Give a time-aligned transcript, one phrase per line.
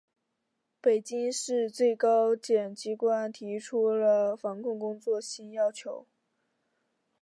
[0.81, 6.07] 北京市、最高检机关提出了防控工作新要求